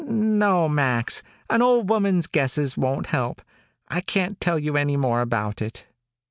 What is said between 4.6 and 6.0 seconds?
any more about it."